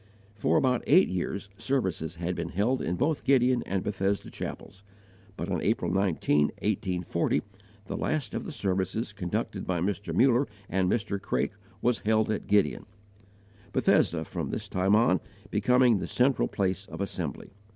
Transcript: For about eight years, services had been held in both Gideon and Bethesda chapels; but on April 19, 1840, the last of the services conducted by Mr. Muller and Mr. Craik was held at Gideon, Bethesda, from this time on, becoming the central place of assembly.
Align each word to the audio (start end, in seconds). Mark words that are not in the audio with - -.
For 0.33 0.57
about 0.57 0.83
eight 0.87 1.09
years, 1.09 1.47
services 1.59 2.15
had 2.15 2.33
been 2.35 2.49
held 2.49 2.81
in 2.81 2.95
both 2.95 3.23
Gideon 3.23 3.61
and 3.67 3.83
Bethesda 3.83 4.31
chapels; 4.31 4.81
but 5.37 5.47
on 5.47 5.61
April 5.61 5.91
19, 5.91 6.45
1840, 6.45 7.43
the 7.85 7.95
last 7.95 8.33
of 8.33 8.45
the 8.45 8.51
services 8.51 9.13
conducted 9.13 9.67
by 9.67 9.79
Mr. 9.79 10.11
Muller 10.11 10.47
and 10.67 10.89
Mr. 10.91 11.21
Craik 11.21 11.51
was 11.83 11.99
held 11.99 12.31
at 12.31 12.47
Gideon, 12.47 12.87
Bethesda, 13.73 14.25
from 14.25 14.49
this 14.49 14.67
time 14.67 14.95
on, 14.95 15.19
becoming 15.51 15.99
the 15.99 16.07
central 16.07 16.47
place 16.47 16.87
of 16.87 16.99
assembly. 16.99 17.53